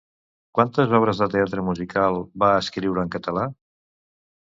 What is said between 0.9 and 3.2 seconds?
obres de teatre musical va escriure en